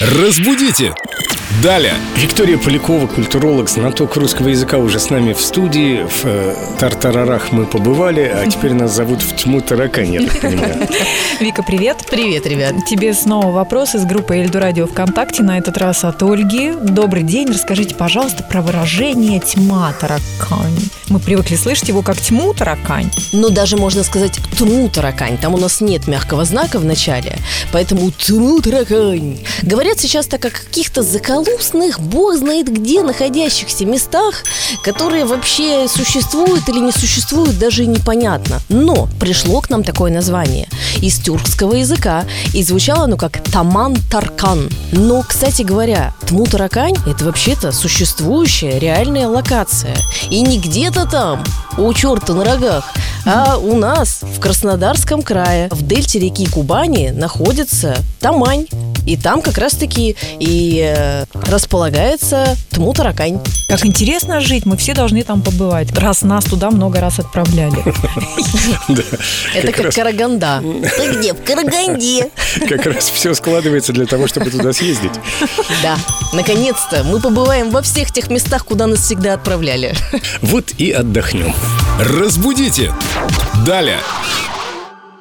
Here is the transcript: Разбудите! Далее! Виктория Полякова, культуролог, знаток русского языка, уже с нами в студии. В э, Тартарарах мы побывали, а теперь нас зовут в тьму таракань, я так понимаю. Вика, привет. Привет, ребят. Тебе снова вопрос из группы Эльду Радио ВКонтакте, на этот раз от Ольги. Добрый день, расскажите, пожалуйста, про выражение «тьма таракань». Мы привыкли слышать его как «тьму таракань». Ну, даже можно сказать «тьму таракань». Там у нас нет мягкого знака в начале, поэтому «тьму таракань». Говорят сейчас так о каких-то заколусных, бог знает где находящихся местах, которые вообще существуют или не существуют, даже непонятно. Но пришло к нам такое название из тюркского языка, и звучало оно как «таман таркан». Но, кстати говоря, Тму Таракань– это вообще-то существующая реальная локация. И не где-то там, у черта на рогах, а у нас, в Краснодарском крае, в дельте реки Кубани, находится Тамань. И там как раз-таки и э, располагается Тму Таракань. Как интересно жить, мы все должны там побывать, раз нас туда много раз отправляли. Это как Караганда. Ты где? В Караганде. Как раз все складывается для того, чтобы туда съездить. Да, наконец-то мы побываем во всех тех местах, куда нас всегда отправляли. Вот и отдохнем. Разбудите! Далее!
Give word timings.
Разбудите! 0.00 0.92
Далее! 1.62 1.94
Виктория 2.16 2.58
Полякова, 2.58 3.06
культуролог, 3.06 3.70
знаток 3.70 4.16
русского 4.16 4.48
языка, 4.48 4.76
уже 4.76 4.98
с 4.98 5.08
нами 5.08 5.32
в 5.32 5.40
студии. 5.40 6.06
В 6.06 6.24
э, 6.24 6.54
Тартарарах 6.78 7.50
мы 7.50 7.64
побывали, 7.64 8.20
а 8.20 8.46
теперь 8.50 8.74
нас 8.74 8.94
зовут 8.94 9.22
в 9.22 9.34
тьму 9.36 9.62
таракань, 9.62 10.12
я 10.12 10.26
так 10.26 10.40
понимаю. 10.40 10.88
Вика, 11.40 11.62
привет. 11.62 12.04
Привет, 12.10 12.46
ребят. 12.46 12.74
Тебе 12.86 13.14
снова 13.14 13.52
вопрос 13.52 13.94
из 13.94 14.04
группы 14.04 14.36
Эльду 14.36 14.58
Радио 14.58 14.86
ВКонтакте, 14.86 15.42
на 15.42 15.56
этот 15.56 15.78
раз 15.78 16.04
от 16.04 16.22
Ольги. 16.22 16.72
Добрый 16.78 17.22
день, 17.22 17.48
расскажите, 17.48 17.94
пожалуйста, 17.94 18.42
про 18.42 18.60
выражение 18.60 19.40
«тьма 19.40 19.94
таракань». 19.98 20.78
Мы 21.08 21.20
привыкли 21.20 21.56
слышать 21.56 21.88
его 21.88 22.02
как 22.02 22.18
«тьму 22.18 22.52
таракань». 22.52 23.10
Ну, 23.32 23.48
даже 23.48 23.78
можно 23.78 24.02
сказать 24.04 24.38
«тьму 24.58 24.88
таракань». 24.88 25.38
Там 25.38 25.54
у 25.54 25.58
нас 25.58 25.80
нет 25.80 26.06
мягкого 26.06 26.44
знака 26.44 26.78
в 26.78 26.84
начале, 26.84 27.38
поэтому 27.72 28.10
«тьму 28.10 28.60
таракань». 28.60 29.38
Говорят 29.62 30.00
сейчас 30.00 30.26
так 30.26 30.44
о 30.44 30.50
каких-то 30.50 31.02
заколусных, 31.46 32.00
бог 32.00 32.34
знает 32.36 32.72
где 32.72 33.02
находящихся 33.02 33.84
местах, 33.84 34.42
которые 34.82 35.24
вообще 35.24 35.86
существуют 35.88 36.68
или 36.68 36.78
не 36.78 36.92
существуют, 36.92 37.58
даже 37.58 37.86
непонятно. 37.86 38.60
Но 38.68 39.08
пришло 39.20 39.60
к 39.60 39.70
нам 39.70 39.84
такое 39.84 40.12
название 40.12 40.68
из 41.00 41.18
тюркского 41.18 41.74
языка, 41.74 42.24
и 42.52 42.62
звучало 42.62 43.04
оно 43.04 43.16
как 43.16 43.42
«таман 43.44 43.96
таркан». 44.10 44.68
Но, 44.92 45.22
кстати 45.22 45.62
говоря, 45.62 46.14
Тму 46.26 46.46
Таракань– 46.46 46.96
это 47.06 47.24
вообще-то 47.24 47.72
существующая 47.72 48.78
реальная 48.78 49.28
локация. 49.28 49.96
И 50.30 50.40
не 50.42 50.58
где-то 50.58 51.06
там, 51.06 51.44
у 51.78 51.92
черта 51.92 52.34
на 52.34 52.44
рогах, 52.44 52.84
а 53.24 53.56
у 53.58 53.76
нас, 53.76 54.20
в 54.22 54.40
Краснодарском 54.40 55.22
крае, 55.22 55.68
в 55.70 55.82
дельте 55.82 56.18
реки 56.18 56.46
Кубани, 56.46 57.10
находится 57.10 57.96
Тамань. 58.20 58.66
И 59.06 59.16
там 59.16 59.40
как 59.40 59.58
раз-таки 59.58 60.16
и 60.38 60.92
э, 60.94 61.24
располагается 61.48 62.56
Тму 62.70 62.92
Таракань. 62.92 63.40
Как 63.68 63.86
интересно 63.86 64.40
жить, 64.40 64.66
мы 64.66 64.76
все 64.76 64.94
должны 64.94 65.22
там 65.22 65.42
побывать, 65.42 65.96
раз 65.98 66.22
нас 66.22 66.44
туда 66.44 66.70
много 66.70 67.00
раз 67.00 67.18
отправляли. 67.18 67.84
Это 69.54 69.72
как 69.72 69.94
Караганда. 69.94 70.62
Ты 70.96 71.16
где? 71.16 71.32
В 71.32 71.42
Караганде. 71.42 72.30
Как 72.68 72.86
раз 72.86 73.08
все 73.10 73.34
складывается 73.34 73.92
для 73.92 74.06
того, 74.06 74.26
чтобы 74.26 74.50
туда 74.50 74.72
съездить. 74.72 75.12
Да, 75.82 75.96
наконец-то 76.32 77.04
мы 77.04 77.20
побываем 77.20 77.70
во 77.70 77.82
всех 77.82 78.12
тех 78.12 78.28
местах, 78.30 78.64
куда 78.64 78.86
нас 78.86 79.00
всегда 79.00 79.34
отправляли. 79.34 79.94
Вот 80.42 80.72
и 80.78 80.90
отдохнем. 80.90 81.54
Разбудите! 81.98 82.92
Далее! 83.66 84.00